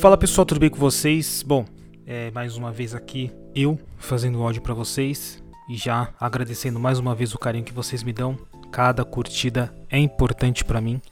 Fala 0.00 0.16
pessoal, 0.16 0.46
tudo 0.46 0.58
bem 0.58 0.70
com 0.70 0.78
vocês? 0.78 1.44
Bom, 1.46 1.66
é, 2.06 2.30
mais 2.30 2.56
uma 2.56 2.72
vez 2.72 2.94
aqui 2.94 3.30
eu 3.54 3.78
fazendo 3.98 4.42
áudio 4.42 4.62
para 4.62 4.72
vocês 4.72 5.44
e 5.68 5.76
já 5.76 6.08
agradecendo 6.18 6.80
mais 6.80 6.98
uma 6.98 7.14
vez 7.14 7.34
o 7.34 7.38
carinho 7.38 7.66
que 7.66 7.72
vocês 7.74 8.02
me 8.02 8.10
dão. 8.10 8.38
Cada 8.72 9.04
curtida 9.04 9.70
é 9.90 9.98
importante 9.98 10.64
para 10.64 10.80
mim 10.80 11.02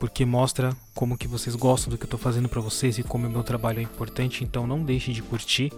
porque 0.00 0.24
mostra 0.24 0.76
como 0.96 1.16
que 1.16 1.28
vocês 1.28 1.54
gostam 1.54 1.90
do 1.90 1.96
que 1.96 2.06
eu 2.06 2.10
tô 2.10 2.18
fazendo 2.18 2.48
para 2.48 2.60
vocês 2.60 2.98
e 2.98 3.04
como 3.04 3.28
o 3.28 3.30
meu 3.30 3.44
trabalho 3.44 3.78
é 3.78 3.82
importante. 3.82 4.42
Então 4.42 4.66
não 4.66 4.82
deixe 4.82 5.12
de 5.12 5.22
curtir 5.22 5.72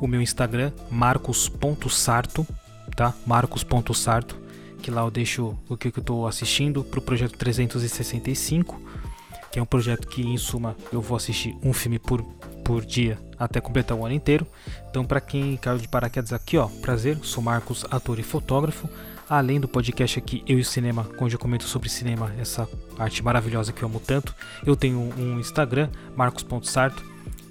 o 0.00 0.06
meu 0.06 0.22
Instagram 0.22 0.72
marcos.sarto, 0.90 2.46
tá? 2.96 3.12
marcos.sarto, 3.26 4.40
que 4.80 4.90
lá 4.90 5.02
eu 5.02 5.10
deixo 5.10 5.54
o 5.68 5.76
que, 5.76 5.92
que 5.92 5.98
eu 5.98 6.04
tô 6.04 6.26
assistindo 6.26 6.82
pro 6.82 7.02
projeto 7.02 7.36
365 7.36 8.85
que 9.50 9.58
é 9.58 9.62
um 9.62 9.66
projeto 9.66 10.06
que, 10.08 10.22
em 10.22 10.36
suma, 10.36 10.76
eu 10.92 11.00
vou 11.00 11.16
assistir 11.16 11.56
um 11.62 11.72
filme 11.72 11.98
por, 11.98 12.22
por 12.64 12.84
dia 12.84 13.18
até 13.38 13.60
completar 13.60 13.96
o 13.96 14.04
ano 14.04 14.14
inteiro. 14.14 14.46
Então, 14.90 15.04
para 15.04 15.20
quem 15.20 15.56
caiu 15.56 15.78
de 15.78 15.88
paraquedas 15.88 16.32
aqui, 16.32 16.56
ó, 16.56 16.66
prazer, 16.66 17.18
sou 17.22 17.42
Marcos, 17.42 17.84
ator 17.90 18.18
e 18.18 18.22
fotógrafo. 18.22 18.88
Além 19.28 19.58
do 19.58 19.66
podcast 19.66 20.18
aqui, 20.18 20.44
Eu 20.46 20.58
e 20.58 20.64
Cinema, 20.64 21.08
onde 21.20 21.34
eu 21.34 21.38
comento 21.38 21.64
sobre 21.64 21.88
cinema, 21.88 22.32
essa 22.38 22.68
arte 22.96 23.24
maravilhosa 23.24 23.72
que 23.72 23.82
eu 23.82 23.88
amo 23.88 23.98
tanto, 23.98 24.32
eu 24.64 24.76
tenho 24.76 25.00
um 25.00 25.40
Instagram, 25.40 25.90
marcos.sarto, 26.14 27.04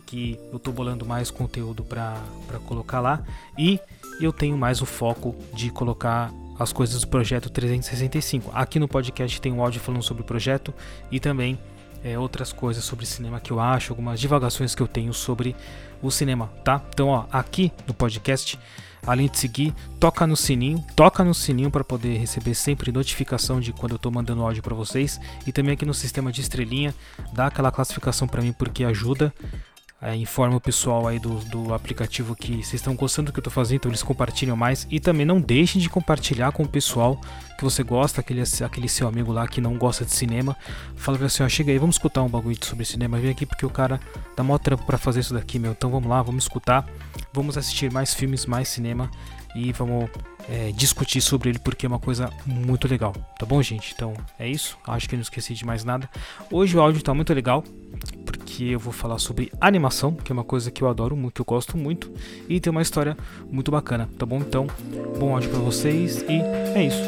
que 0.06 0.40
eu 0.54 0.60
tô 0.60 0.72
bolando 0.72 1.06
mais 1.06 1.30
conteúdo 1.30 1.84
para 1.84 2.22
colocar 2.66 3.02
lá. 3.02 3.24
E 3.58 3.80
eu 4.22 4.32
tenho 4.32 4.58
mais 4.58 4.82
o 4.82 4.86
foco 4.86 5.36
de 5.54 5.70
colocar 5.70 6.32
as 6.58 6.72
coisas 6.72 7.02
do 7.02 7.08
projeto 7.08 7.50
365. 7.50 8.52
Aqui 8.54 8.80
no 8.80 8.88
podcast 8.88 9.42
tem 9.42 9.52
um 9.52 9.62
áudio 9.62 9.82
falando 9.82 10.04
sobre 10.04 10.24
o 10.24 10.26
projeto 10.26 10.74
e 11.12 11.20
também 11.20 11.60
é, 12.06 12.20
outras 12.20 12.54
coisas 12.54 12.84
sobre 12.84 13.04
cinema 13.04 13.40
que 13.40 13.52
eu 13.52 13.60
acho, 13.60 13.92
algumas 13.92 14.20
divagações 14.20 14.76
que 14.76 14.82
eu 14.82 14.88
tenho 14.88 15.12
sobre 15.12 15.56
o 16.04 16.12
cinema, 16.12 16.48
tá? 16.64 16.80
Então, 16.94 17.08
ó, 17.08 17.26
aqui 17.32 17.72
no 17.88 17.96
podcast, 17.96 18.60
além 19.08 19.28
de 19.28 19.40
seguir, 19.40 19.74
toca 20.00 20.28
no 20.28 20.38
sininho, 20.38 20.86
toca 20.96 21.24
no 21.24 21.34
sininho 21.34 21.72
para 21.72 21.84
poder 21.84 22.18
receber 22.18 22.54
sempre 22.54 22.92
notificação 22.92 23.60
de 23.60 23.74
quando 23.74 23.94
eu 23.94 23.96
estou 23.96 24.12
mandando 24.12 24.44
áudio 24.44 24.62
para 24.62 24.76
vocês 24.76 25.20
e 25.48 25.52
também 25.52 25.74
aqui 25.74 25.84
no 25.84 25.96
sistema 25.96 26.32
de 26.32 26.42
estrelinha, 26.42 26.94
dá 27.34 27.48
aquela 27.48 27.72
classificação 27.72 28.28
para 28.28 28.44
mim 28.44 28.54
porque 28.54 28.84
ajuda 28.84 29.34
é, 30.02 30.16
informa 30.16 30.58
o 30.58 30.62
pessoal 30.62 31.08
aí 31.08 31.20
do, 31.20 31.36
do 31.46 31.74
aplicativo 31.74 32.36
que 32.36 32.58
vocês 32.58 32.76
estão 32.76 32.96
gostando 32.96 33.28
do 33.28 33.34
que 33.34 33.40
eu 33.40 33.42
estou 33.42 33.54
fazendo, 33.54 33.78
então 33.78 33.92
eles 33.92 34.04
compartilham 34.04 34.56
mais. 34.56 34.86
E 34.92 35.00
também 35.00 35.26
não 35.26 35.40
deixem 35.40 35.82
de 35.82 35.90
compartilhar 35.90 36.52
com 36.52 36.64
o 36.64 36.68
pessoal 36.68 37.20
que 37.58 37.64
você 37.64 37.82
gosta, 37.82 38.20
aquele, 38.22 38.44
aquele 38.64 38.90
seu 38.90 39.08
amigo 39.08 39.32
lá 39.32 39.48
que 39.48 39.62
não 39.62 39.78
gosta 39.78 40.04
de 40.04 40.12
cinema. 40.12 40.56
Fala 40.96 41.24
assim, 41.26 41.44
ó, 41.44 41.50
chega 41.50 41.72
aí, 41.72 41.78
vamos 41.78 41.96
escutar 41.96 42.22
um 42.24 42.30
bagulho 42.30 42.58
sobre 42.64 42.84
cinema. 42.84 43.18
Vem 43.18 43.32
aqui 43.32 43.46
porque 43.46 43.66
o 43.66 43.70
cara 43.70 44.00
dá 44.36 44.44
mó 44.44 44.58
trampo 44.58 44.86
pra 44.86 44.98
fazer 44.98 45.22
isso 45.22 45.34
daqui, 45.34 45.58
meu. 45.58 45.72
Então 45.72 45.90
vamos 45.90 46.10
lá, 46.10 46.22
vamos 46.22 46.44
escutar. 46.44 46.86
Vamos 47.34 47.58
assistir 47.58 47.92
mais 47.92 48.14
filmes, 48.14 48.46
mais 48.46 48.68
cinema. 48.68 49.10
E 49.56 49.72
vamos 49.72 50.10
é, 50.50 50.72
discutir 50.74 51.22
sobre 51.22 51.50
ele 51.50 51.60
porque 51.60 51.86
é 51.86 51.90
uma 51.90 52.00
coisa 52.00 52.30
muito 52.46 52.88
legal, 52.90 53.14
tá 53.40 53.46
bom, 53.46 53.62
gente? 53.62 53.94
Então 53.96 54.14
é 54.38 54.48
isso. 54.48 54.78
Acho 54.86 55.08
que 55.08 55.16
não 55.16 55.22
esqueci 55.22 55.54
de 55.54 55.66
mais 55.66 55.86
nada. 55.86 56.10
Hoje 56.52 56.76
o 56.76 56.82
áudio 56.82 57.02
tá 57.02 57.14
muito 57.14 57.34
legal 57.34 57.64
porque 58.56 58.64
eu 58.64 58.80
vou 58.80 58.94
falar 58.94 59.20
sobre 59.20 59.52
animação, 59.60 60.14
que 60.14 60.32
é 60.32 60.34
uma 60.34 60.44
coisa 60.44 60.72
que 60.72 60.82
eu 60.82 60.88
adoro 60.88 61.14
muito, 61.14 61.42
eu 61.42 61.46
gosto 61.46 61.78
muito 61.78 62.10
e 62.48 62.58
tem 62.58 62.72
uma 62.72 62.82
história 62.82 63.18
muito 63.52 63.70
bacana, 63.70 64.10
tá 64.18 64.26
bom? 64.26 64.38
Então, 64.38 64.66
bom 65.20 65.34
áudio 65.34 65.50
para 65.50 65.60
vocês 65.60 66.22
e 66.22 66.40
é 66.74 66.88
isso. 66.88 67.02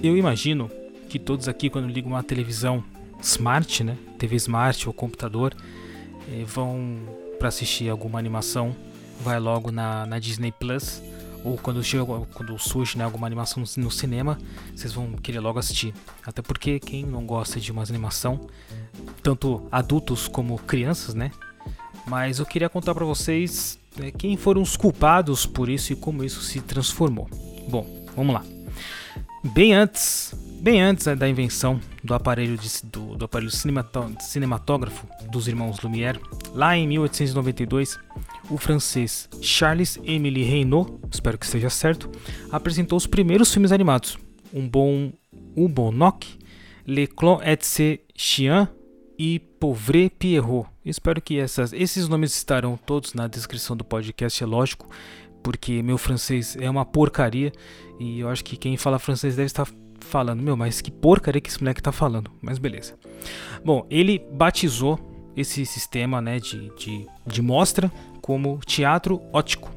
Eu 0.00 0.16
imagino 0.16 0.70
que 1.08 1.18
todos 1.18 1.48
aqui 1.48 1.68
quando 1.68 1.88
ligam 1.88 2.12
uma 2.12 2.22
televisão 2.22 2.84
smart, 3.20 3.82
né, 3.82 3.96
TV 4.16 4.36
smart 4.36 4.86
ou 4.86 4.94
computador, 4.94 5.52
eh, 6.30 6.44
vão 6.46 7.00
para 7.36 7.48
assistir 7.48 7.88
alguma 7.88 8.16
animação 8.16 8.76
vai 9.20 9.40
logo 9.40 9.72
na, 9.72 10.06
na 10.06 10.20
Disney 10.20 10.52
Plus 10.52 11.02
ou 11.44 11.58
quando 11.58 11.84
chega 11.84 12.04
quando 12.04 12.58
surge 12.58 12.96
né, 12.96 13.04
alguma 13.04 13.26
animação 13.26 13.62
no 13.76 13.90
cinema, 13.90 14.38
vocês 14.74 14.92
vão 14.92 15.12
querer 15.12 15.40
logo 15.40 15.58
assistir. 15.58 15.94
Até 16.26 16.40
porque 16.40 16.80
quem 16.80 17.04
não 17.04 17.26
gosta 17.26 17.60
de 17.60 17.70
uma 17.70 17.82
animação, 17.82 18.48
tanto 19.22 19.68
adultos 19.70 20.26
como 20.26 20.58
crianças, 20.58 21.14
né? 21.14 21.30
Mas 22.06 22.38
eu 22.38 22.46
queria 22.46 22.68
contar 22.68 22.94
para 22.94 23.04
vocês 23.04 23.78
né, 23.96 24.10
quem 24.10 24.36
foram 24.36 24.62
os 24.62 24.76
culpados 24.76 25.44
por 25.44 25.68
isso 25.68 25.92
e 25.92 25.96
como 25.96 26.24
isso 26.24 26.40
se 26.40 26.60
transformou. 26.60 27.28
Bom, 27.68 27.86
vamos 28.16 28.34
lá. 28.34 28.42
Bem 29.42 29.74
antes, 29.74 30.34
bem 30.64 30.80
antes 30.80 31.04
né, 31.04 31.14
da 31.14 31.28
invenção 31.28 31.78
do 32.02 32.14
aparelho, 32.14 32.56
de, 32.56 32.70
do, 32.84 33.14
do 33.16 33.26
aparelho 33.26 33.50
cinematógrafo 33.50 35.06
dos 35.30 35.46
irmãos 35.46 35.78
Lumière, 35.80 36.18
lá 36.54 36.74
em 36.74 36.88
1892, 36.88 38.00
o 38.48 38.56
francês 38.56 39.28
Charles 39.42 39.98
Émile 40.02 40.42
Reynaud, 40.42 40.94
espero 41.12 41.36
que 41.36 41.46
seja 41.46 41.68
certo, 41.68 42.10
apresentou 42.50 42.96
os 42.96 43.06
primeiros 43.06 43.52
filmes 43.52 43.72
animados. 43.72 44.16
Um 44.54 44.66
bom, 44.66 45.12
um 45.54 45.68
bon 45.68 45.92
noc, 45.92 46.24
Le 46.86 47.06
Clon 47.08 47.42
et 47.42 47.62
ses 47.62 47.98
chiens 48.16 48.66
e 49.18 49.38
Pauvre 49.38 50.08
Pierrot. 50.08 50.66
Espero 50.82 51.20
que 51.20 51.38
essas, 51.38 51.74
esses 51.74 52.08
nomes 52.08 52.34
estarão 52.34 52.78
todos 52.78 53.12
na 53.12 53.28
descrição 53.28 53.76
do 53.76 53.84
podcast, 53.84 54.42
é 54.42 54.46
lógico, 54.46 54.88
porque 55.42 55.82
meu 55.82 55.98
francês 55.98 56.56
é 56.58 56.70
uma 56.70 56.86
porcaria 56.86 57.52
e 58.00 58.20
eu 58.20 58.30
acho 58.30 58.42
que 58.42 58.56
quem 58.56 58.78
fala 58.78 58.98
francês 58.98 59.36
deve 59.36 59.46
estar 59.46 59.66
falando, 60.04 60.42
meu, 60.42 60.56
mas 60.56 60.80
que 60.80 60.90
porcaria 60.90 61.40
que 61.40 61.48
esse 61.48 61.60
moleque 61.60 61.80
está 61.80 61.92
falando. 61.92 62.30
Mas 62.40 62.58
beleza. 62.58 62.94
Bom, 63.64 63.86
ele 63.90 64.24
batizou 64.32 64.98
esse 65.36 65.66
sistema 65.66 66.20
né, 66.20 66.38
de, 66.38 66.70
de, 66.76 67.06
de 67.26 67.42
mostra 67.42 67.90
como 68.20 68.58
teatro 68.64 69.20
ótico. 69.32 69.70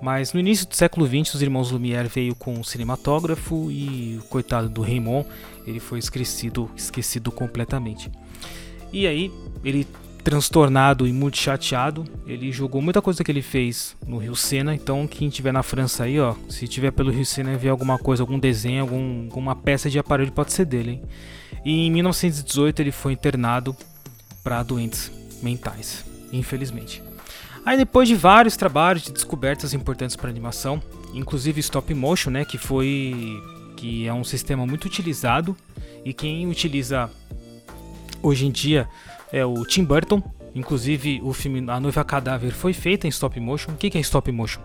Mas 0.00 0.32
no 0.32 0.40
início 0.40 0.66
do 0.66 0.76
século 0.76 1.06
XX, 1.06 1.34
os 1.34 1.42
irmãos 1.42 1.70
Lumière 1.70 2.08
veio 2.08 2.34
com 2.34 2.60
o 2.60 2.64
cinematógrafo 2.64 3.70
e 3.70 4.18
o 4.20 4.24
coitado 4.28 4.68
do 4.68 4.80
Raymond, 4.80 5.26
ele 5.66 5.80
foi 5.80 5.98
esquecido, 5.98 6.70
esquecido 6.76 7.32
completamente. 7.32 8.10
E 8.92 9.06
aí, 9.06 9.30
ele 9.64 9.86
transtornado 10.28 11.06
e 11.06 11.12
muito 11.12 11.38
chateado, 11.38 12.04
ele 12.26 12.52
jogou 12.52 12.82
muita 12.82 13.00
coisa 13.00 13.24
que 13.24 13.32
ele 13.32 13.40
fez 13.40 13.96
no 14.06 14.18
Rio 14.18 14.36
Sena. 14.36 14.74
Então, 14.74 15.06
quem 15.06 15.30
tiver 15.30 15.52
na 15.52 15.62
França 15.62 16.04
aí, 16.04 16.20
ó, 16.20 16.34
se 16.50 16.68
tiver 16.68 16.90
pelo 16.90 17.10
Rio 17.10 17.24
Sena 17.24 17.56
ver 17.56 17.70
alguma 17.70 17.98
coisa, 17.98 18.22
algum 18.22 18.38
desenho, 18.38 18.82
algum, 18.82 19.24
alguma 19.24 19.56
peça 19.56 19.88
de 19.88 19.98
aparelho, 19.98 20.30
pode 20.30 20.52
ser 20.52 20.66
dele, 20.66 20.90
hein? 20.90 21.02
E 21.64 21.86
em 21.86 21.90
1918 21.90 22.82
ele 22.82 22.92
foi 22.92 23.14
internado 23.14 23.74
para 24.44 24.62
doentes 24.62 25.10
mentais, 25.42 26.04
infelizmente. 26.30 27.02
Aí 27.64 27.78
depois 27.78 28.06
de 28.06 28.14
vários 28.14 28.54
trabalhos 28.54 29.04
de 29.04 29.12
descobertas 29.12 29.72
importantes 29.72 30.14
para 30.14 30.28
animação, 30.28 30.82
inclusive 31.14 31.58
stop 31.60 31.94
motion, 31.94 32.30
né, 32.30 32.44
que 32.44 32.58
foi 32.58 33.42
que 33.78 34.06
é 34.06 34.12
um 34.12 34.24
sistema 34.24 34.66
muito 34.66 34.84
utilizado 34.84 35.56
e 36.04 36.12
quem 36.12 36.46
utiliza 36.46 37.10
hoje 38.22 38.44
em 38.44 38.50
dia 38.50 38.88
é 39.32 39.44
o 39.44 39.64
Tim 39.64 39.84
Burton. 39.84 40.22
Inclusive 40.54 41.20
o 41.22 41.32
filme 41.32 41.70
A 41.70 41.78
Noiva 41.78 42.04
Cadáver 42.04 42.52
foi 42.52 42.72
feita 42.72 43.06
em 43.06 43.10
stop 43.10 43.38
motion. 43.38 43.72
O 43.72 43.76
que 43.76 43.96
é 43.96 44.00
stop 44.00 44.30
motion? 44.32 44.60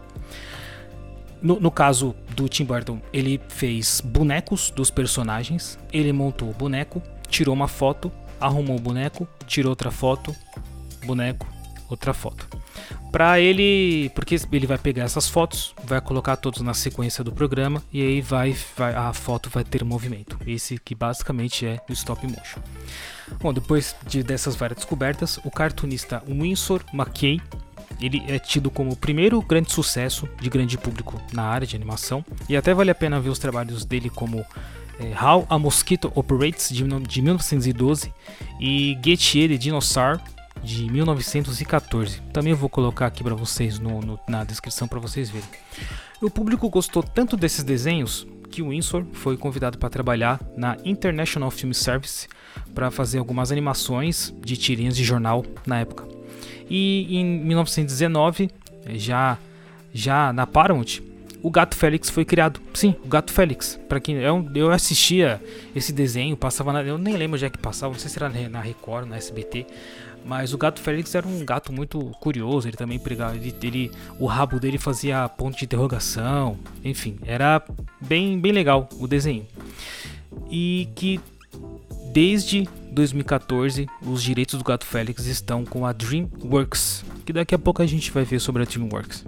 No, 1.42 1.60
no, 1.60 1.70
caso 1.70 2.16
do 2.36 2.48
Tim 2.48 2.64
Burton, 2.64 3.02
ele 3.12 3.40
fez 3.50 4.00
bonecos 4.00 4.72
dos 4.72 4.90
personagens, 4.90 5.78
ele 5.92 6.14
montou 6.14 6.50
o 6.50 6.54
boneco, 6.54 7.02
tirou 7.28 7.54
uma 7.54 7.68
foto, 7.68 8.10
arrumou 8.40 8.78
o 8.78 8.80
boneco, 8.80 9.28
tirou 9.46 9.72
outra 9.72 9.92
foto, 9.92 10.34
boneco, 11.06 11.46
outra 11.90 12.14
foto. 12.14 12.48
Para 13.12 13.40
ele, 13.40 14.10
porque 14.16 14.36
ele 14.52 14.66
vai 14.66 14.78
pegar 14.78 15.04
essas 15.04 15.30
fotos, 15.30 15.76
vai 15.84 16.02
colocar 16.02 16.36
todos 16.36 16.62
na 16.62 16.74
sequência 16.74 17.24
do 17.24 17.32
programa 17.32 17.84
e 17.92 18.02
aí 18.02 18.22
vai, 18.22 18.56
vai 18.76 18.96
a 18.96 19.14
foto 19.14 19.50
vai 19.50 19.64
ter 19.64 19.84
movimento. 19.84 20.40
Esse 20.48 20.78
que 20.78 20.96
basicamente 20.96 21.66
é 21.66 21.80
o 21.90 21.94
stop 21.94 22.26
motion. 22.26 22.62
Bom, 23.40 23.54
depois 23.54 23.96
de, 24.08 24.24
dessas 24.24 24.56
várias 24.56 24.78
descobertas, 24.78 25.38
o 25.44 25.52
cartunista 25.52 26.24
Winsor 26.28 26.84
McKay 26.94 27.42
ele 28.02 28.24
é 28.28 28.40
tido 28.40 28.70
como 28.70 28.92
o 28.92 28.96
primeiro 28.96 29.42
grande 29.42 29.72
sucesso 29.72 30.28
de 30.42 30.50
grande 30.50 30.78
público 30.78 31.22
na 31.32 31.44
área 31.44 31.66
de 31.66 31.76
animação 31.76 32.26
e 32.50 32.58
até 32.58 32.74
vale 32.74 32.92
a 32.92 32.96
pena 32.96 33.20
ver 33.20 33.30
os 33.30 33.40
trabalhos 33.40 33.86
dele 33.86 34.10
como 34.10 34.46
é, 35.00 35.24
How 35.24 35.46
a 35.50 35.58
Mosquito 35.58 36.12
Operates 36.16 36.70
de, 36.70 36.84
de 36.84 37.22
1912 37.22 38.14
e 38.60 38.98
Get 39.04 39.34
the 39.48 39.58
Dinosaur 39.58 40.20
de 40.64 40.90
1914. 40.90 42.22
Também 42.32 42.54
vou 42.54 42.70
colocar 42.70 43.08
aqui 43.08 43.24
para 43.24 43.36
vocês 43.36 43.80
no, 43.80 44.02
no, 44.02 44.20
na 44.28 44.44
descrição 44.44 44.88
para 44.88 45.00
vocês 45.00 45.30
verem. 45.30 45.48
O 46.22 46.30
público 46.30 46.70
gostou 46.70 47.04
tanto 47.04 47.36
desses 47.36 47.64
desenhos 47.64 48.26
que 48.54 48.62
o 48.62 48.70
Winsor 48.70 49.04
foi 49.14 49.36
convidado 49.36 49.80
para 49.80 49.90
trabalhar 49.90 50.40
na 50.56 50.78
International 50.86 51.50
Film 51.50 51.72
Service 51.72 52.28
para 52.76 52.92
fazer 52.92 53.18
algumas 53.18 53.52
animações 53.52 54.32
de 54.46 54.56
tirinhas 54.56 54.96
de 54.96 55.04
jornal 55.04 55.44
na 55.66 55.80
época. 55.80 56.08
E 56.70 57.18
em 57.18 57.26
1919, 57.26 58.52
já 58.94 59.40
já 59.92 60.32
na 60.32 60.46
Paramount, 60.46 61.02
o 61.44 61.52
Gato 61.52 61.76
Félix 61.76 62.10
foi 62.10 62.24
criado. 62.24 62.62
Sim, 62.74 62.96
o 63.04 63.08
Gato 63.08 63.34
Félix. 63.34 63.78
Para 63.90 64.00
quem 64.00 64.16
eu, 64.16 64.50
eu 64.56 64.72
assistia 64.72 65.44
esse 65.76 65.92
desenho, 65.92 66.38
passava 66.38 66.72
na, 66.72 66.82
eu 66.82 66.98
nem 66.98 67.18
lembro 67.18 67.38
já 67.38 67.48
é 67.48 67.50
que 67.50 67.58
passava, 67.58 67.92
não 67.92 68.00
sei 68.00 68.10
se 68.10 68.18
era 68.18 68.30
na 68.50 68.62
Record, 68.62 69.10
na 69.10 69.18
SBT, 69.18 69.68
mas 70.26 70.54
o 70.54 70.58
Gato 70.58 70.80
Félix 70.80 71.14
era 71.14 71.28
um 71.28 71.44
gato 71.44 71.74
muito 71.74 72.00
curioso, 72.22 72.70
ele 72.70 72.78
também 72.78 72.98
pregava, 72.98 73.36
ele, 73.36 73.54
ele, 73.62 73.92
o 74.18 74.26
rabo 74.26 74.58
dele 74.58 74.78
fazia 74.78 75.28
ponto 75.28 75.58
de 75.58 75.66
interrogação, 75.66 76.58
enfim, 76.82 77.20
era 77.26 77.62
bem 78.00 78.40
bem 78.40 78.54
legal 78.54 78.88
o 78.98 79.06
desenho. 79.06 79.46
E 80.50 80.88
que 80.96 81.20
desde 82.14 82.70
2014 82.92 83.86
os 84.02 84.24
direitos 84.24 84.58
do 84.58 84.64
Gato 84.64 84.86
Félix 84.86 85.26
estão 85.26 85.66
com 85.66 85.86
a 85.86 85.92
DreamWorks, 85.92 87.04
que 87.26 87.34
daqui 87.34 87.54
a 87.54 87.60
pouco 87.60 87.82
a 87.82 87.86
gente 87.86 88.12
vai 88.12 88.24
ver 88.24 88.40
sobre 88.40 88.64
a 88.64 88.66
DreamWorks. 88.66 89.26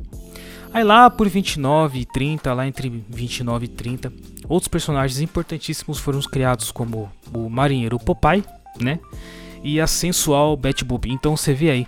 Aí 0.75 0.83
lá 0.83 1.09
por 1.09 1.29
29 1.29 1.99
e 1.99 2.05
30, 2.05 2.53
lá 2.53 2.67
entre 2.67 2.89
29 3.07 3.63
e 3.63 3.67
30, 3.69 4.11
outros 4.45 4.67
personagens 4.67 5.21
importantíssimos 5.21 5.99
foram 5.99 6.19
criados 6.19 6.69
como 6.69 7.09
o 7.33 7.49
marinheiro 7.49 7.97
Popeye, 7.97 8.43
né? 8.81 8.99
E 9.63 9.79
a 9.79 9.87
sensual 9.87 10.57
Betty 10.57 10.83
Boop. 10.83 11.09
Então 11.09 11.37
você 11.37 11.53
vê 11.53 11.69
aí, 11.69 11.87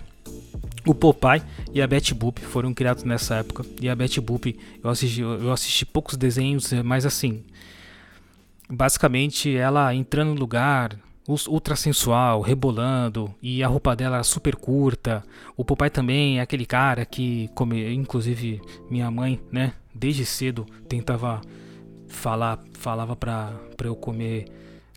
o 0.86 0.94
Popeye 0.94 1.42
e 1.70 1.82
a 1.82 1.86
Betty 1.86 2.14
Boop 2.14 2.40
foram 2.40 2.72
criados 2.72 3.04
nessa 3.04 3.34
época. 3.34 3.62
E 3.78 3.90
a 3.90 3.94
Betty 3.94 4.22
Boop, 4.22 4.58
eu 4.82 4.88
assisti, 4.88 5.20
eu 5.20 5.52
assisti 5.52 5.84
poucos 5.84 6.16
desenhos, 6.16 6.72
mas 6.82 7.04
assim, 7.04 7.44
basicamente 8.70 9.54
ela 9.54 9.94
entrando 9.94 10.30
no 10.30 10.40
lugar, 10.40 10.98
ultra 11.46 11.76
sensual, 11.76 12.40
rebolando, 12.40 13.34
e 13.42 13.62
a 13.62 13.68
roupa 13.68 13.94
dela 13.94 14.22
super 14.22 14.56
curta. 14.56 15.22
O 15.56 15.64
papai 15.64 15.90
também 15.90 16.38
é 16.38 16.40
aquele 16.40 16.64
cara 16.64 17.04
que, 17.04 17.50
como 17.54 17.74
inclusive 17.74 18.62
minha 18.90 19.10
mãe, 19.10 19.38
né, 19.52 19.74
desde 19.94 20.24
cedo 20.24 20.64
tentava 20.88 21.42
falar, 22.08 22.58
falava 22.72 23.14
pra 23.14 23.52
eu 23.84 23.94
comer 23.94 24.46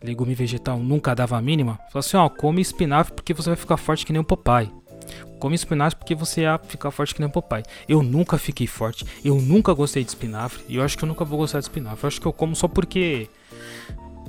legume 0.02 0.34
vegetal, 0.34 0.78
nunca 0.78 1.14
dava 1.14 1.36
a 1.36 1.42
mínima. 1.42 1.74
Falava 1.92 1.98
assim, 1.98 2.16
ó, 2.16 2.28
come 2.28 2.60
espinafre 2.60 3.14
porque 3.14 3.34
você 3.34 3.50
vai 3.50 3.56
ficar 3.56 3.76
forte 3.76 4.06
que 4.06 4.12
nem 4.12 4.22
o 4.22 4.24
papai. 4.24 4.70
Come 5.38 5.54
espinafre 5.54 5.98
porque 5.98 6.14
você 6.14 6.42
ia 6.42 6.58
ficar 6.58 6.90
forte 6.90 7.14
que 7.14 7.20
nem 7.20 7.28
o 7.28 7.32
papai. 7.32 7.62
Eu 7.88 8.02
nunca 8.02 8.38
fiquei 8.38 8.66
forte, 8.66 9.04
eu 9.24 9.40
nunca 9.40 9.74
gostei 9.74 10.02
de 10.02 10.10
espinafre, 10.10 10.64
e 10.68 10.76
eu 10.76 10.82
acho 10.82 10.96
que 10.96 11.04
eu 11.04 11.08
nunca 11.08 11.24
vou 11.24 11.38
gostar 11.38 11.58
de 11.58 11.64
espinafre. 11.64 12.04
Eu 12.04 12.08
acho 12.08 12.20
que 12.20 12.26
eu 12.26 12.32
como 12.32 12.56
só 12.56 12.66
porque 12.68 13.28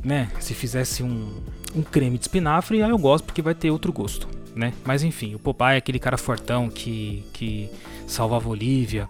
né? 0.04 0.30
Se 0.40 0.54
fizesse 0.54 1.02
um, 1.04 1.42
um 1.76 1.82
creme 1.82 2.18
de 2.18 2.26
espinafre, 2.26 2.82
aí 2.82 2.90
eu 2.90 2.98
gosto 2.98 3.26
porque 3.26 3.42
vai 3.42 3.56
ter 3.56 3.72
outro 3.72 3.92
gosto, 3.92 4.28
né? 4.56 4.74
Mas 4.84 5.04
enfim, 5.04 5.36
o 5.36 5.40
Popeye 5.40 5.76
é 5.76 5.78
aquele 5.78 6.00
cara 6.00 6.18
fortão 6.18 6.70
que, 6.70 7.24
que 7.34 7.70
salvava 8.08 8.50
Olivia, 8.50 9.08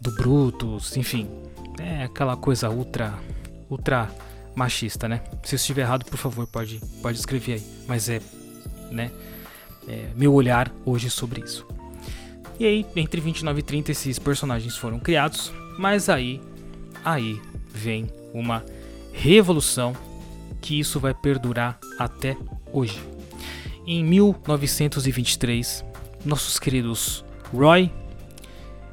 do 0.00 0.10
Brutus, 0.12 0.96
enfim. 0.96 1.28
É 1.80 2.04
aquela 2.04 2.36
coisa 2.36 2.70
ultra, 2.70 3.14
ultra 3.68 4.10
machista, 4.54 5.08
né? 5.08 5.22
Se 5.42 5.54
eu 5.54 5.56
estiver 5.56 5.82
errado, 5.82 6.04
por 6.04 6.16
favor, 6.16 6.46
pode, 6.46 6.80
pode 7.02 7.18
escrever 7.18 7.54
aí. 7.54 7.62
Mas 7.86 8.08
é, 8.08 8.20
né? 8.90 9.10
É, 9.86 10.08
meu 10.14 10.34
olhar 10.34 10.70
hoje 10.84 11.08
sobre 11.10 11.40
isso. 11.40 11.66
E 12.58 12.66
aí, 12.66 12.86
entre 12.96 13.20
29 13.20 13.60
e 13.60 13.62
30, 13.62 13.92
esses 13.92 14.18
personagens 14.18 14.76
foram 14.76 14.98
criados, 14.98 15.52
mas 15.78 16.08
aí, 16.08 16.40
aí 17.04 17.40
vem 17.72 18.08
uma 18.34 18.64
revolução 19.12 19.94
que 20.60 20.78
isso 20.78 20.98
vai 21.00 21.14
perdurar 21.14 21.78
até 21.98 22.36
hoje. 22.72 23.02
Em 23.86 24.04
1923, 24.04 25.84
nossos 26.24 26.58
queridos 26.58 27.24
Roy 27.52 27.90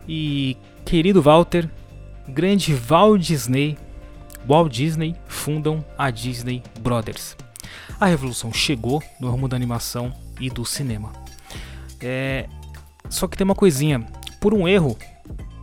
e 0.07 0.57
querido 0.85 1.21
Walter, 1.21 1.69
grande 2.27 2.73
Walt 2.73 3.21
Disney, 3.21 3.77
Walt 4.47 4.71
Disney 4.71 5.15
fundam 5.27 5.83
a 5.97 6.09
Disney 6.09 6.63
Brothers. 6.79 7.35
A 7.99 8.05
revolução 8.05 8.53
chegou 8.53 9.01
no 9.19 9.29
ramo 9.29 9.47
da 9.47 9.55
animação 9.55 10.13
e 10.39 10.49
do 10.49 10.65
cinema. 10.65 11.11
É... 12.01 12.47
Só 13.09 13.27
que 13.27 13.37
tem 13.37 13.45
uma 13.45 13.55
coisinha, 13.55 14.05
por 14.39 14.53
um 14.53 14.67
erro 14.67 14.97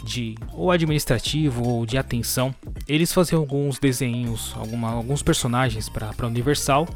de 0.04 0.34
ou 0.52 0.70
administrativo 0.70 1.66
ou 1.66 1.86
de 1.86 1.96
atenção, 1.96 2.54
eles 2.88 3.12
faziam 3.12 3.40
alguns 3.40 3.78
desenhos, 3.78 4.54
alguma, 4.56 4.90
alguns 4.90 5.22
personagens 5.22 5.88
para 5.88 6.10
a 6.18 6.26
Universal 6.26 6.88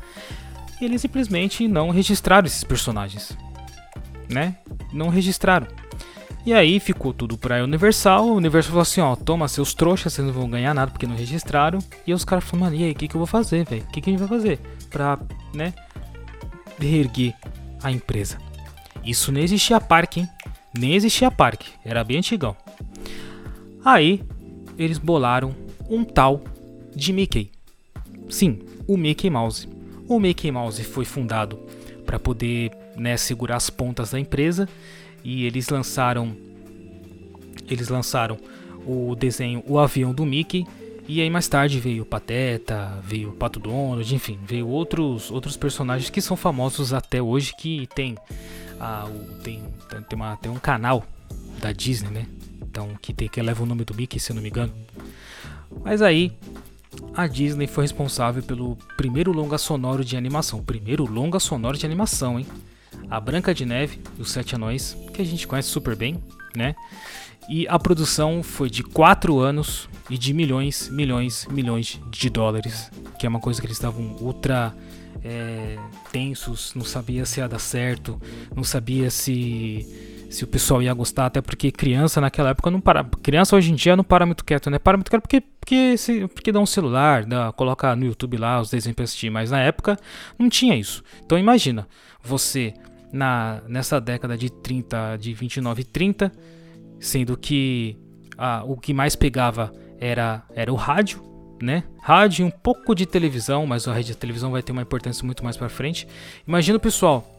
e 0.80 0.84
eles 0.84 1.00
simplesmente 1.00 1.66
não 1.66 1.90
registraram 1.90 2.46
esses 2.46 2.64
personagens, 2.64 3.36
né? 4.28 4.56
Não 4.92 5.08
registraram. 5.08 5.66
E 6.44 6.54
aí 6.54 6.78
ficou 6.78 7.12
tudo 7.12 7.36
para 7.36 7.60
a 7.60 7.64
Universal. 7.64 8.28
A 8.28 8.32
Universal 8.32 8.70
falou 8.70 8.82
assim: 8.82 9.00
ó, 9.00 9.16
toma 9.16 9.48
seus 9.48 9.74
trouxas, 9.74 10.12
vocês 10.12 10.24
não 10.24 10.32
vão 10.32 10.48
ganhar 10.48 10.72
nada 10.72 10.92
porque 10.92 11.06
não 11.06 11.16
registraram. 11.16 11.80
E 12.06 12.14
os 12.14 12.24
caras 12.24 12.44
falaram, 12.44 12.76
e 12.76 12.84
aí, 12.84 12.92
o 12.92 12.94
que, 12.94 13.08
que 13.08 13.16
eu 13.16 13.18
vou 13.18 13.26
fazer, 13.26 13.64
velho? 13.64 13.82
O 13.82 13.86
que, 13.88 14.00
que 14.00 14.10
a 14.10 14.12
gente 14.12 14.20
vai 14.20 14.28
fazer 14.28 14.60
pra, 14.88 15.18
né, 15.52 15.74
reerguer 16.78 17.34
a 17.82 17.90
empresa? 17.90 18.38
Isso 19.04 19.32
nem 19.32 19.42
existia 19.42 19.80
parque, 19.80 20.20
hein? 20.20 20.28
Nem 20.78 20.94
existia 20.94 21.30
parque, 21.32 21.68
era 21.84 22.04
bem 22.04 22.18
antigão. 22.18 22.56
Aí 23.86 24.20
eles 24.76 24.98
bolaram 24.98 25.54
um 25.88 26.02
tal 26.02 26.42
de 26.92 27.12
Mickey. 27.12 27.52
Sim, 28.28 28.58
o 28.84 28.96
Mickey 28.96 29.30
Mouse. 29.30 29.68
O 30.08 30.18
Mickey 30.18 30.50
Mouse 30.50 30.82
foi 30.82 31.04
fundado 31.04 31.56
para 32.04 32.18
poder 32.18 32.72
né, 32.96 33.16
segurar 33.16 33.54
as 33.54 33.70
pontas 33.70 34.10
da 34.10 34.18
empresa 34.18 34.68
e 35.22 35.44
eles 35.44 35.68
lançaram 35.68 36.36
eles 37.68 37.88
lançaram 37.88 38.36
o 38.84 39.14
desenho 39.14 39.62
O 39.68 39.78
Avião 39.78 40.12
do 40.12 40.26
Mickey 40.26 40.66
e 41.06 41.20
aí 41.20 41.30
mais 41.30 41.46
tarde 41.46 41.78
veio 41.78 42.02
o 42.02 42.06
Pateta, 42.06 43.00
veio 43.04 43.28
o 43.28 43.32
Pato 43.34 43.60
Donald, 43.60 44.12
enfim, 44.12 44.36
veio 44.44 44.66
outros 44.66 45.30
outros 45.30 45.56
personagens 45.56 46.10
que 46.10 46.20
são 46.20 46.36
famosos 46.36 46.92
até 46.92 47.22
hoje 47.22 47.54
que 47.56 47.86
tem 47.94 48.16
ah, 48.80 49.08
tem 49.44 49.62
tem, 50.08 50.16
uma, 50.16 50.36
tem 50.38 50.50
um 50.50 50.58
canal 50.58 51.04
da 51.60 51.70
Disney, 51.70 52.10
né? 52.10 52.26
Então, 52.76 52.90
que, 53.00 53.14
tem, 53.14 53.26
que 53.26 53.40
leva 53.40 53.62
o 53.62 53.66
nome 53.66 53.86
do 53.86 53.94
Mickey, 53.94 54.20
se 54.20 54.32
eu 54.32 54.36
não 54.36 54.42
me 54.42 54.50
engano. 54.50 54.70
Mas 55.82 56.02
aí, 56.02 56.30
a 57.14 57.26
Disney 57.26 57.66
foi 57.66 57.84
responsável 57.84 58.42
pelo 58.42 58.76
primeiro 58.98 59.32
longa 59.32 59.56
sonoro 59.56 60.04
de 60.04 60.14
animação. 60.14 60.62
Primeiro 60.62 61.10
longa 61.10 61.40
sonoro 61.40 61.78
de 61.78 61.86
animação, 61.86 62.38
hein? 62.38 62.46
A 63.08 63.18
Branca 63.18 63.54
de 63.54 63.64
Neve 63.64 63.98
e 64.18 64.20
os 64.20 64.30
Sete 64.30 64.56
Anões, 64.56 64.94
que 65.14 65.22
a 65.22 65.24
gente 65.24 65.46
conhece 65.46 65.70
super 65.70 65.96
bem, 65.96 66.22
né? 66.54 66.76
E 67.48 67.66
a 67.66 67.78
produção 67.78 68.42
foi 68.42 68.68
de 68.68 68.82
4 68.82 69.38
anos 69.38 69.88
e 70.10 70.18
de 70.18 70.34
milhões, 70.34 70.90
milhões, 70.90 71.46
milhões 71.50 71.98
de 72.10 72.28
dólares. 72.28 72.90
Que 73.18 73.24
é 73.24 73.28
uma 73.28 73.40
coisa 73.40 73.58
que 73.58 73.66
eles 73.66 73.78
estavam 73.78 74.16
ultra 74.20 74.74
é, 75.24 75.78
tensos, 76.12 76.74
não 76.74 76.84
sabia 76.84 77.24
se 77.24 77.40
ia 77.40 77.48
dar 77.48 77.58
certo, 77.58 78.20
não 78.54 78.62
sabia 78.62 79.10
se 79.10 80.15
se 80.36 80.44
o 80.44 80.46
pessoal 80.46 80.82
ia 80.82 80.92
gostar, 80.92 81.26
até 81.26 81.40
porque 81.40 81.72
criança 81.72 82.20
naquela 82.20 82.50
época 82.50 82.70
não 82.70 82.78
para. 82.78 83.02
Criança 83.22 83.56
hoje 83.56 83.72
em 83.72 83.74
dia 83.74 83.96
não 83.96 84.04
para 84.04 84.26
muito 84.26 84.44
quieto, 84.44 84.68
né? 84.68 84.78
Para 84.78 84.98
muito 84.98 85.10
quieto 85.10 85.22
porque, 85.22 85.40
porque, 85.40 85.96
se, 85.96 86.28
porque 86.28 86.52
dá 86.52 86.60
um 86.60 86.66
celular, 86.66 87.24
dá, 87.24 87.50
coloca 87.52 87.96
no 87.96 88.04
YouTube 88.04 88.36
lá 88.36 88.60
os 88.60 88.70
desenhos 88.70 88.94
pra 88.94 89.04
assistir, 89.04 89.30
mas 89.30 89.50
na 89.50 89.60
época 89.62 89.98
não 90.38 90.50
tinha 90.50 90.76
isso. 90.76 91.02
Então 91.24 91.38
imagina, 91.38 91.88
você 92.22 92.74
na, 93.10 93.62
nessa 93.66 93.98
década 93.98 94.36
de 94.36 94.50
30, 94.50 95.16
de 95.16 95.32
29 95.32 95.80
e 95.80 95.84
30, 95.84 96.32
sendo 97.00 97.34
que 97.34 97.96
ah, 98.36 98.62
o 98.66 98.76
que 98.76 98.92
mais 98.92 99.16
pegava 99.16 99.72
era, 99.98 100.42
era 100.54 100.70
o 100.70 100.76
rádio, 100.76 101.22
né? 101.62 101.84
Rádio 102.02 102.44
um 102.44 102.50
pouco 102.50 102.94
de 102.94 103.06
televisão, 103.06 103.66
mas 103.66 103.88
a 103.88 103.94
rede 103.94 104.08
de 104.08 104.18
televisão 104.18 104.50
vai 104.50 104.62
ter 104.62 104.72
uma 104.72 104.82
importância 104.82 105.24
muito 105.24 105.42
mais 105.42 105.56
para 105.56 105.70
frente. 105.70 106.06
Imagina 106.46 106.76
o 106.76 106.80
pessoal 106.80 107.35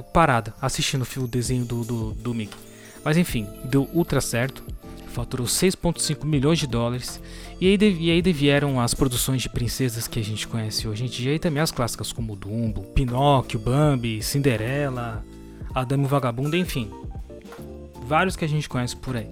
parada, 0.00 0.54
assistindo 0.60 1.06
o 1.18 1.26
desenho 1.26 1.64
do, 1.64 1.84
do, 1.84 2.10
do 2.12 2.34
Mickey. 2.34 2.56
Mas 3.04 3.16
enfim, 3.16 3.46
deu 3.64 3.88
ultra 3.92 4.20
certo, 4.20 4.62
faturou 5.08 5.46
6,5 5.46 6.24
milhões 6.24 6.58
de 6.58 6.66
dólares. 6.66 7.20
E 7.60 7.66
aí, 7.66 7.78
e 8.00 8.10
aí 8.10 8.22
as 8.82 8.94
produções 8.94 9.42
de 9.42 9.48
princesas 9.48 10.08
que 10.08 10.18
a 10.18 10.24
gente 10.24 10.48
conhece 10.48 10.88
hoje 10.88 11.04
em 11.04 11.08
dia, 11.08 11.34
e 11.34 11.38
também 11.38 11.62
as 11.62 11.70
clássicas 11.70 12.12
como 12.12 12.34
Dumbo, 12.34 12.82
Pinóquio, 12.94 13.60
Bambi, 13.60 14.22
Cinderela, 14.22 15.24
A 15.74 15.84
Dama 15.84 16.04
o 16.04 16.08
Vagabundo, 16.08 16.56
enfim. 16.56 16.90
Vários 18.06 18.36
que 18.36 18.44
a 18.44 18.48
gente 18.48 18.68
conhece 18.68 18.96
por 18.96 19.16
aí. 19.16 19.28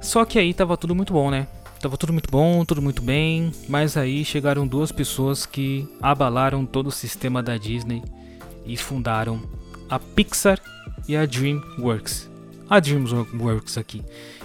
Só 0.00 0.24
que 0.24 0.38
aí 0.38 0.54
tava 0.54 0.76
tudo 0.76 0.94
muito 0.94 1.12
bom, 1.12 1.30
né? 1.30 1.46
Tava 1.80 1.96
tudo 1.96 2.12
muito 2.12 2.30
bom, 2.30 2.64
tudo 2.64 2.82
muito 2.82 3.02
bem, 3.02 3.52
mas 3.68 3.96
aí 3.96 4.24
chegaram 4.24 4.66
duas 4.66 4.92
pessoas 4.92 5.46
que 5.46 5.88
abalaram 6.00 6.66
todo 6.66 6.88
o 6.88 6.92
sistema 6.92 7.42
da 7.42 7.56
Disney 7.56 8.02
e 8.64 8.76
fundaram 8.76 9.40
a 9.88 9.98
Pixar 9.98 10.60
e 11.08 11.16
a 11.16 11.26
DreamWorks. 11.26 12.30
A 12.68 12.78
DreamWorks 12.78 13.76
aqui. 13.76 14.02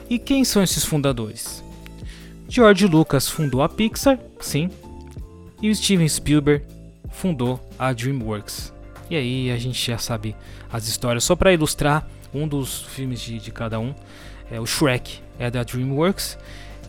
E 0.10 0.18
quem 0.18 0.44
são 0.44 0.64
esses 0.64 0.84
fundadores? 0.84 1.64
George 2.48 2.88
Lucas 2.88 3.28
fundou 3.28 3.62
a 3.62 3.70
Pixar, 3.70 4.20
sim, 4.40 4.70
e 5.62 5.70
o 5.70 5.76
Steven 5.76 6.08
Spielberg 6.08 6.66
fundou 7.10 7.60
a 7.78 7.92
DreamWorks. 7.92 8.74
E 9.10 9.16
aí 9.16 9.52
a 9.52 9.58
gente 9.58 9.84
já 9.84 9.98
sabe 9.98 10.36
as 10.72 10.88
histórias. 10.88 11.24
Só 11.24 11.36
para 11.36 11.54
ilustrar 11.54 12.08
um 12.34 12.48
dos 12.48 12.84
filmes 12.84 13.22
de, 13.22 13.40
de 13.40 13.52
cada 13.52 13.80
um, 13.80 13.94
é 14.52 14.60
o 14.60 14.66
Shrek 14.66 15.20
é 15.40 15.50
da 15.50 15.64
DreamWorks 15.64 16.38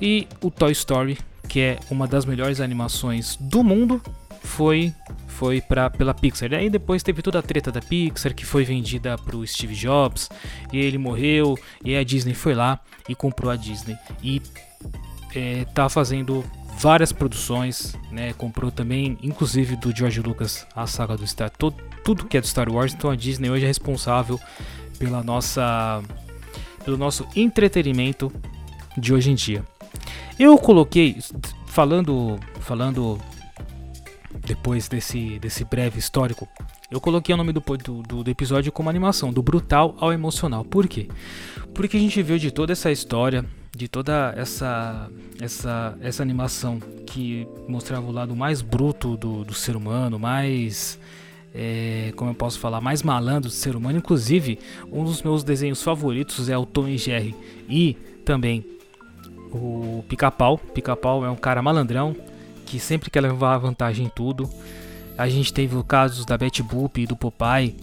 E 0.01 0.29
o 0.43 0.51
Toy 0.51 0.73
Story, 0.73 1.19
que 1.49 1.61
é 1.61 1.79
uma 1.91 2.07
das 2.07 2.25
melhores 2.25 2.61
animações 2.61 3.37
do 3.41 3.63
mundo, 3.63 4.03
foi 4.47 4.95
foi 5.27 5.61
pra, 5.61 5.91
pela 5.91 6.15
Pixar. 6.15 6.55
Aí 6.55 6.71
depois 6.71 7.03
teve 7.03 7.21
toda 7.21 7.39
a 7.39 7.43
treta 7.43 7.71
da 7.71 7.81
Pixar 7.81 8.35
que 8.35 8.47
foi 8.47 8.65
vendida 8.65 9.19
pro 9.19 9.47
Steve 9.47 9.75
Jobs 9.75 10.31
e 10.73 10.79
ele 10.79 10.97
morreu 10.97 11.59
e 11.85 11.95
a 11.95 12.03
Disney 12.03 12.33
foi 12.33 12.55
lá 12.55 12.81
e 13.07 13.15
comprou 13.15 13.51
a 13.53 13.57
Disney 13.57 13.97
e 14.23 14.41
é, 15.35 15.67
tá 15.75 15.89
fazendo 15.89 16.43
várias 16.79 17.13
produções, 17.13 17.95
né? 18.11 18.33
Comprou 18.35 18.71
também, 18.71 19.19
inclusive 19.23 19.77
do 19.77 19.95
George 19.95 20.21
Lucas, 20.21 20.67
a 20.75 20.87
saga 20.87 21.17
do 21.17 21.27
Star, 21.27 21.51
todo, 21.51 21.77
tudo 22.05 22.27
que 22.27 22.37
é 22.37 22.41
do 22.41 22.47
Star 22.47 22.71
Wars. 22.71 22.95
Então 22.95 23.11
a 23.11 23.17
Disney 23.17 23.51
hoje 23.51 23.65
é 23.65 23.69
responsável 23.69 24.41
pela 24.99 25.23
nossa, 25.23 26.03
pelo 26.85 26.97
nosso 26.97 27.27
entretenimento 27.35 28.33
de 28.97 29.13
hoje 29.13 29.31
em 29.31 29.35
dia. 29.35 29.65
Eu 30.39 30.57
coloquei, 30.59 31.17
falando, 31.67 32.39
falando 32.61 33.19
depois 34.41 34.89
desse, 34.89 35.39
desse 35.39 35.65
breve 35.65 35.99
histórico, 35.99 36.49
eu 36.91 37.01
coloquei 37.01 37.35
o 37.35 37.39
nome 37.39 37.53
do, 37.53 37.61
do, 37.61 38.23
do, 38.23 38.31
episódio 38.31 38.73
como 38.73 38.91
animação, 38.91 39.33
do 39.33 39.43
brutal 39.43 39.97
ao 39.99 40.13
emocional. 40.13 40.65
Por 40.65 40.87
quê? 40.87 41.09
Porque 41.75 41.97
a 41.97 42.01
gente 42.01 42.23
viu 42.23 42.39
de 42.39 42.51
toda 42.51 42.73
essa 42.73 42.91
história, 42.91 43.45
de 43.75 43.89
toda 43.89 44.33
essa 44.37 45.11
essa, 45.41 45.97
essa 46.01 46.23
animação 46.23 46.81
que 47.07 47.47
mostrava 47.69 48.07
o 48.07 48.13
lado 48.13 48.35
mais 48.35 48.63
bruto 48.63 49.17
do, 49.17 49.45
do 49.45 49.55
ser 49.55 49.77
humano, 49.77 50.19
mais. 50.19 50.99
É, 51.59 52.13
como 52.17 52.31
eu 52.31 52.35
posso 52.35 52.59
falar, 52.59 52.83
mais 52.83 53.03
malandro 53.03 53.49
do 53.49 53.55
ser 53.55 53.75
humano. 53.75 53.99
Inclusive, 53.99 54.59
um 54.93 55.05
dos 55.05 55.23
meus 55.23 55.43
desenhos 55.43 55.83
favoritos 55.83 56.51
é 56.51 56.59
o 56.59 56.67
Tom 56.67 56.87
e 56.87 56.99
Jerry 56.99 57.35
e 57.67 57.95
também 58.27 58.63
o 59.51 60.05
Pica-Pau. 60.07 60.59
Pica-Pau 60.59 61.25
é 61.25 61.31
um 61.31 61.37
cara 61.37 61.63
malandrão 61.63 62.15
que 62.67 62.79
sempre 62.79 63.09
quer 63.09 63.21
levar 63.21 63.57
vantagem 63.59 64.07
em 64.07 64.09
tudo. 64.11 64.51
A 65.17 65.29
gente 65.29 65.53
teve 65.53 65.75
os 65.75 65.85
casos 65.87 66.27
da 66.27 66.37
Betty 66.37 66.63
Boop 66.63 67.01
e 67.01 67.07
do 67.07 67.17
Popeye, 67.17 67.75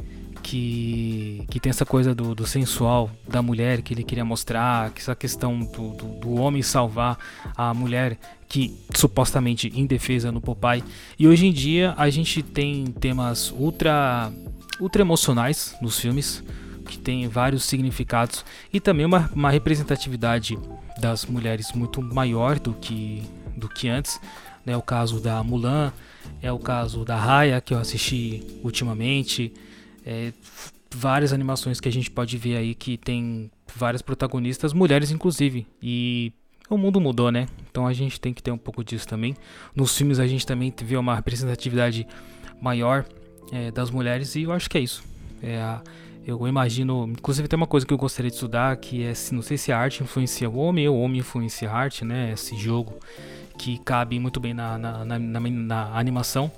que, 0.43 1.45
que 1.49 1.59
tem 1.59 1.69
essa 1.69 1.85
coisa 1.85 2.13
do, 2.13 2.35
do, 2.35 2.45
sensual 2.45 3.09
da 3.27 3.41
mulher 3.41 3.81
que 3.81 3.93
ele 3.93 4.03
queria 4.03 4.25
mostrar, 4.25 4.91
que 4.91 5.01
essa 5.01 5.15
questão 5.15 5.59
do, 5.59 5.93
do, 5.93 6.05
do, 6.19 6.33
homem 6.35 6.61
salvar 6.61 7.17
a 7.55 7.73
mulher 7.73 8.17
que 8.47 8.77
supostamente 8.93 9.71
indefesa 9.73 10.31
no 10.31 10.41
Popeye. 10.41 10.83
E 11.17 11.27
hoje 11.27 11.47
em 11.47 11.53
dia 11.53 11.93
a 11.97 12.09
gente 12.09 12.43
tem 12.43 12.85
temas 12.85 13.51
ultra, 13.51 14.31
ultra 14.79 15.01
emocionais 15.01 15.75
nos 15.81 15.97
filmes, 15.97 16.43
que 16.87 16.97
tem 16.97 17.27
vários 17.27 17.63
significados 17.63 18.45
e 18.71 18.79
também 18.79 19.05
uma, 19.05 19.31
uma 19.33 19.49
representatividade 19.49 20.59
das 20.99 21.25
mulheres 21.25 21.71
muito 21.71 22.01
maior 22.01 22.59
do 22.59 22.73
que, 22.73 23.23
do 23.55 23.69
que 23.69 23.87
antes. 23.87 24.19
Né? 24.65 24.77
o 24.77 24.81
caso 24.81 25.19
da 25.19 25.43
Mulan, 25.43 25.91
é 26.41 26.51
o 26.51 26.59
caso 26.59 27.03
da 27.03 27.17
Raya 27.17 27.59
que 27.59 27.73
eu 27.73 27.77
assisti 27.77 28.41
ultimamente. 28.63 29.53
É, 30.05 30.33
várias 30.93 31.33
animações 31.33 31.79
que 31.79 31.89
a 31.89 31.91
gente 31.91 32.09
pode 32.11 32.37
ver 32.37 32.57
aí 32.57 32.75
que 32.75 32.97
tem 32.97 33.49
várias 33.75 34.01
protagonistas, 34.01 34.73
mulheres 34.73 35.11
inclusive. 35.11 35.65
E 35.81 36.31
o 36.69 36.77
mundo 36.77 36.99
mudou, 37.01 37.31
né? 37.31 37.47
Então 37.69 37.87
a 37.87 37.93
gente 37.93 38.19
tem 38.19 38.33
que 38.33 38.41
ter 38.41 38.51
um 38.51 38.57
pouco 38.57 38.83
disso 38.83 39.07
também. 39.07 39.35
Nos 39.75 39.97
filmes 39.97 40.19
a 40.19 40.27
gente 40.27 40.45
também 40.45 40.73
vê 40.83 40.95
uma 40.95 41.15
representatividade 41.15 42.07
maior 42.61 43.05
é, 43.51 43.71
das 43.71 43.89
mulheres 43.89 44.35
e 44.35 44.43
eu 44.43 44.51
acho 44.51 44.69
que 44.69 44.77
é 44.77 44.81
isso. 44.81 45.03
É 45.41 45.57
a, 45.57 45.81
eu 46.25 46.47
imagino, 46.47 47.05
inclusive 47.09 47.47
tem 47.47 47.57
uma 47.57 47.67
coisa 47.67 47.85
que 47.85 47.93
eu 47.93 47.97
gostaria 47.97 48.31
de 48.31 48.35
estudar 48.35 48.77
que 48.77 49.03
é, 49.03 49.13
não 49.31 49.41
sei 49.41 49.57
se 49.57 49.71
a 49.71 49.77
arte 49.77 50.01
influencia 50.01 50.49
o 50.49 50.55
homem 50.55 50.87
ou 50.87 50.97
o 50.97 51.01
homem 51.01 51.19
influencia 51.19 51.69
a 51.69 51.75
arte, 51.75 52.05
né? 52.05 52.31
Esse 52.31 52.55
jogo 52.55 52.97
que 53.63 53.77
cabe 53.77 54.19
muito 54.19 54.41
bem 54.41 54.53
na, 54.53 54.77
na, 54.77 55.05
na, 55.05 55.17
na, 55.17 55.97
animação. 55.97 56.51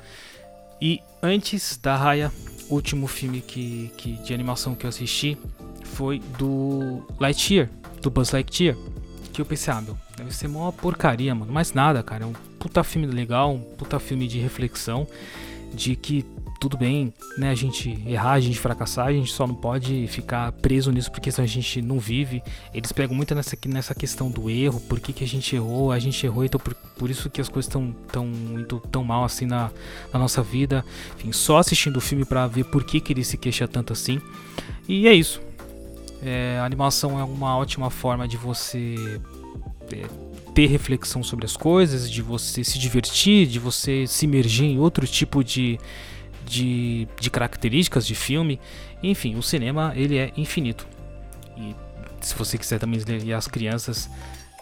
E 0.82 1.00
antes 1.22 1.78
da 1.78 1.96
Raya, 1.96 2.32
o 2.68 2.74
último 2.74 3.06
filme 3.06 3.42
que, 3.42 3.92
que, 3.96 4.14
de 4.14 4.34
animação 4.34 4.74
que 4.74 4.88
eu 4.88 4.90
assisti 4.90 5.38
foi 5.84 6.18
do 6.40 7.06
Lightyear, 7.20 7.70
do 8.02 8.10
Buzz 8.10 8.32
Lightyear. 8.32 8.76
Que 9.32 9.40
eu 9.40 9.46
pensei, 9.46 9.72
ah, 9.72 9.82
meu, 9.82 9.96
deve 10.18 10.34
ser 10.34 10.48
uma 10.48 10.72
porcaria, 10.72 11.36
mano. 11.36 11.54
Mas 11.54 11.74
nada, 11.74 12.02
cara. 12.02 12.24
É 12.24 12.26
um 12.26 12.34
puta 12.58 12.84
filme 12.84 13.06
legal, 13.06 13.54
um 13.54 13.60
puta 13.60 14.00
filme 14.00 14.28
de 14.28 14.40
reflexão. 14.40 15.08
De 15.76 15.96
que 15.96 16.26
tudo 16.60 16.78
bem, 16.78 17.14
né, 17.38 17.50
a 17.50 17.56
gente 17.56 18.02
errar, 18.08 18.34
a 18.34 18.40
gente 18.40 18.60
fracassar, 18.60 19.08
a 19.08 19.14
gente 19.14 19.32
só 19.32 19.46
não 19.46 19.56
pode 19.56 20.08
ficar 20.08 20.52
preso 20.54 20.92
nisso 20.92 21.12
porque 21.12 21.32
senão 21.32 21.44
a 21.44 21.48
gente 21.48 21.82
não 21.82 22.00
vive. 22.00 22.42
Eles 22.74 22.92
pegam 22.92 23.16
muito 23.16 23.36
nessa, 23.36 23.58
nessa 23.68 23.94
questão 23.94 24.30
do 24.30 24.50
erro, 24.50 24.80
por 24.82 25.00
que, 25.00 25.14
que 25.14 25.24
a 25.24 25.28
gente 25.28 25.56
errou, 25.56 25.92
a 25.92 26.00
gente 26.00 26.26
errou, 26.26 26.46
então 26.46 26.60
por, 26.60 26.74
por 26.74 27.10
isso 27.10 27.30
que 27.30 27.42
as 27.42 27.50
coisas 27.50 27.68
estão 27.68 27.94
tão, 28.12 28.32
tão 28.92 29.04
mal 29.04 29.24
assim 29.24 29.46
na, 29.46 29.70
na 30.14 30.20
nossa 30.20 30.42
vida. 30.42 30.84
Enfim, 31.18 31.32
só 31.32 31.58
assistindo 31.58 31.98
o 31.98 32.02
filme 32.02 32.26
para 32.26 32.48
ver 32.48 32.66
por 32.66 32.84
que, 32.84 33.00
que 33.00 33.14
ele 33.14 33.24
se 33.24 33.38
queixa 33.38 33.68
tanto 33.68 33.94
assim. 33.94 34.22
E 34.88 35.08
é 35.08 35.14
isso. 35.14 35.42
É, 36.22 36.58
a 36.60 36.66
animação 36.66 37.20
é 37.20 37.24
uma 37.24 37.58
ótima 37.58 37.90
forma 37.90 38.28
de 38.28 38.38
você 38.38 38.96
é, 39.92 40.06
ter 40.54 40.68
reflexão 40.68 41.22
sobre 41.22 41.46
as 41.46 41.58
coisas, 41.58 42.10
de 42.10 42.22
você 42.22 42.64
se 42.64 42.80
divertir, 42.80 43.46
de 43.46 43.60
você 43.60 44.08
se 44.08 44.26
imergir 44.26 44.66
em 44.66 44.80
outro 44.80 45.06
tipo 45.06 45.44
de, 45.44 45.78
de, 46.46 47.08
de 47.20 47.30
características 47.30 48.06
de 48.06 48.16
filme. 48.16 48.60
Enfim, 49.02 49.36
o 49.36 49.42
cinema 49.42 49.94
ele 49.96 50.18
é 50.18 50.32
infinito. 50.38 50.88
E 51.58 51.76
se 52.22 52.36
você 52.36 52.58
quiser 52.58 52.80
também 52.80 53.00
ler 53.00 53.34
as 53.34 53.48
crianças 53.48 54.10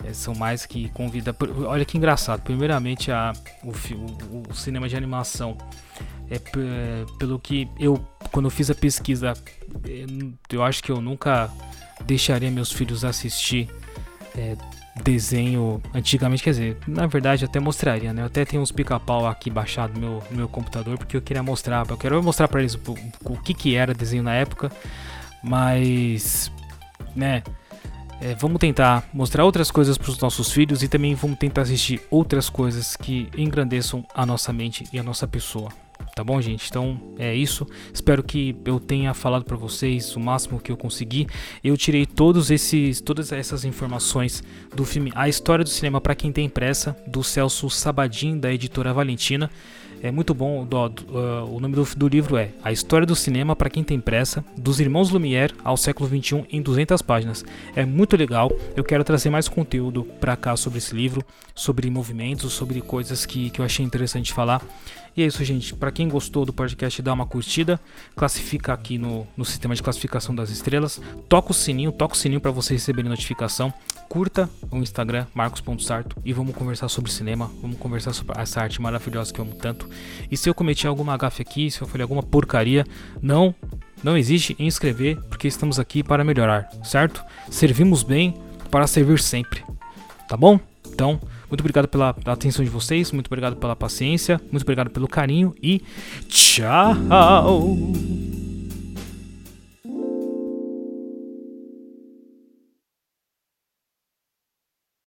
é, 0.03 0.13
são 0.13 0.33
mais 0.33 0.65
que 0.65 0.89
convida. 0.89 1.35
Olha 1.65 1.85
que 1.85 1.97
engraçado. 1.97 2.41
Primeiramente 2.41 3.11
a, 3.11 3.33
o, 3.63 3.69
o, 3.69 4.43
o 4.49 4.55
cinema 4.55 4.89
de 4.89 4.95
animação 4.95 5.57
é, 6.29 6.35
é, 6.35 7.05
pelo 7.19 7.39
que 7.39 7.67
eu 7.79 8.03
quando 8.31 8.45
eu 8.45 8.49
fiz 8.49 8.69
a 8.71 8.75
pesquisa 8.75 9.33
é, 9.85 10.05
eu 10.51 10.63
acho 10.63 10.81
que 10.81 10.91
eu 10.91 10.99
nunca 10.99 11.51
deixaria 12.05 12.49
meus 12.49 12.71
filhos 12.71 13.05
assistir 13.05 13.69
é, 14.35 14.55
desenho 15.01 15.81
antigamente, 15.93 16.43
quer 16.43 16.51
dizer, 16.51 16.77
na 16.87 17.07
verdade 17.07 17.45
até 17.45 17.59
mostraria, 17.59 18.13
né? 18.13 18.21
Eu 18.21 18.27
até 18.27 18.45
tenho 18.45 18.61
uns 18.61 18.71
pica-pau 18.71 19.25
aqui 19.25 19.49
baixado 19.49 19.93
no 19.93 19.99
meu, 19.99 20.23
no 20.29 20.37
meu 20.37 20.47
computador 20.47 20.97
porque 20.97 21.17
eu 21.17 21.21
queria 21.21 21.41
mostrar, 21.41 21.85
eu 21.89 21.97
quero 21.97 22.21
mostrar 22.21 22.47
para 22.47 22.59
eles 22.59 22.75
o, 22.75 22.95
o, 23.23 23.37
que 23.37 23.53
que 23.53 23.75
era 23.75 23.93
desenho 23.93 24.21
na 24.21 24.35
época, 24.35 24.71
mas, 25.43 26.51
né? 27.15 27.41
É, 28.21 28.35
vamos 28.35 28.59
tentar 28.59 29.03
mostrar 29.13 29.43
outras 29.43 29.69
coisas 29.69 29.97
para 29.97 30.09
os 30.09 30.19
nossos 30.19 30.51
filhos 30.51 30.81
e 30.81 30.87
também 30.87 31.13
vamos 31.13 31.37
tentar 31.37 31.63
assistir 31.63 32.01
outras 32.09 32.49
coisas 32.49 32.95
que 32.95 33.29
engrandeçam 33.35 34.05
a 34.13 34.25
nossa 34.25 34.53
mente 34.53 34.85
e 34.93 34.99
a 34.99 35.03
nossa 35.03 35.27
pessoa. 35.27 35.69
Tá 36.15 36.23
bom, 36.23 36.39
gente? 36.41 36.67
Então 36.69 36.99
é 37.17 37.35
isso. 37.35 37.67
Espero 37.93 38.23
que 38.23 38.55
eu 38.65 38.79
tenha 38.79 39.13
falado 39.13 39.45
para 39.45 39.57
vocês 39.57 40.15
o 40.15 40.19
máximo 40.19 40.59
que 40.59 40.71
eu 40.71 40.77
consegui. 40.77 41.27
Eu 41.63 41.75
tirei 41.75 42.05
todos 42.05 42.51
esses, 42.51 43.01
todas 43.01 43.31
essas 43.31 43.65
informações 43.65 44.43
do 44.75 44.85
filme 44.85 45.11
A 45.15 45.27
História 45.27 45.63
do 45.63 45.69
Cinema 45.69 45.99
para 45.99 46.15
quem 46.15 46.31
tem 46.31 46.47
pressa, 46.49 46.95
do 47.07 47.23
Celso 47.23 47.69
Sabadim, 47.69 48.37
da 48.37 48.53
editora 48.53 48.93
Valentina. 48.93 49.49
É 50.03 50.11
muito 50.11 50.33
bom. 50.33 50.65
Do, 50.65 50.89
do, 50.89 51.17
uh, 51.17 51.55
o 51.55 51.61
nome 51.61 51.75
do, 51.75 51.85
do, 51.95 52.07
livro 52.09 52.35
é 52.35 52.49
A 52.61 52.73
História 52.73 53.07
do 53.07 53.15
Cinema 53.15 53.55
para 53.55 53.69
quem 53.69 53.85
tem 53.85 54.01
pressa, 54.01 54.43
dos 54.57 54.81
Irmãos 54.81 55.09
Lumière 55.09 55.53
ao 55.63 55.77
século 55.77 56.09
XXI 56.09 56.45
em 56.51 56.61
200 56.61 57.01
páginas. 57.01 57.45
É 57.73 57.85
muito 57.85 58.17
legal. 58.17 58.51
Eu 58.75 58.83
quero 58.83 59.01
trazer 59.05 59.29
mais 59.29 59.47
conteúdo 59.47 60.03
para 60.19 60.35
cá 60.35 60.57
sobre 60.57 60.79
esse 60.79 60.93
livro, 60.93 61.23
sobre 61.55 61.89
movimentos, 61.89 62.51
sobre 62.51 62.81
coisas 62.81 63.25
que, 63.25 63.49
que 63.49 63.61
eu 63.61 63.65
achei 63.65 63.85
interessante 63.85 64.33
falar. 64.33 64.61
E 65.15 65.21
é 65.21 65.25
isso, 65.25 65.43
gente. 65.43 65.75
Para 65.75 65.91
quem 65.91 66.09
gostou 66.09 66.45
do 66.45 66.51
podcast, 66.51 67.01
dá 67.01 67.13
uma 67.13 67.25
curtida, 67.25 67.79
classifica 68.15 68.73
aqui 68.73 68.97
no, 68.97 69.27
no 69.37 69.45
sistema 69.45 69.75
de 69.75 69.83
classificação 69.83 70.33
das 70.33 70.49
estrelas, 70.49 70.99
toca 71.29 71.51
o 71.51 71.53
sininho, 71.53 71.91
toca 71.91 72.15
o 72.15 72.17
sininho 72.17 72.41
para 72.41 72.51
você 72.51 72.73
receber 72.73 73.03
notificação. 73.03 73.71
Curta 74.09 74.49
o 74.69 74.77
Instagram, 74.77 75.25
marcos.sarto, 75.33 76.15
e 76.23 76.33
vamos 76.33 76.55
conversar 76.55 76.87
sobre 76.87 77.11
cinema, 77.11 77.49
vamos 77.61 77.77
conversar 77.77 78.13
sobre 78.13 78.39
essa 78.39 78.61
arte 78.61 78.81
maravilhosa 78.81 79.33
que 79.33 79.39
eu 79.39 79.45
amo 79.45 79.55
tanto. 79.55 79.89
E 80.29 80.37
se 80.37 80.49
eu 80.49 80.53
cometi 80.53 80.85
alguma 80.85 81.17
gafe 81.17 81.41
aqui, 81.41 81.71
se 81.71 81.81
eu 81.81 81.87
falei 81.87 82.03
alguma 82.03 82.21
porcaria, 82.21 82.85
não, 83.21 83.55
não 84.03 84.15
existe 84.15 84.55
em 84.59 84.67
escrever, 84.67 85.17
porque 85.29 85.47
estamos 85.47 85.79
aqui 85.79 86.03
para 86.03 86.23
melhorar, 86.23 86.69
certo? 86.83 87.23
Servimos 87.49 88.03
bem 88.03 88.35
para 88.69 88.85
servir 88.85 89.19
sempre, 89.19 89.63
tá 90.27 90.37
bom? 90.37 90.59
Então, 90.87 91.19
muito 91.53 91.61
obrigado 91.61 91.87
pela 91.87 92.15
atenção 92.25 92.65
de 92.65 92.71
vocês, 92.71 93.11
muito 93.11 93.27
obrigado 93.27 93.55
pela 93.57 93.75
paciência, 93.75 94.41
muito 94.51 94.63
obrigado 94.63 94.89
pelo 94.89 95.07
carinho 95.07 95.53
e 95.61 95.83
tchau! 96.27 96.95